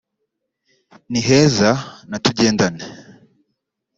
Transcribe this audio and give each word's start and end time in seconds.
Ni 1.09 1.19
Heza 1.27 1.71
na 2.09 2.17
Tugendane 2.23 2.83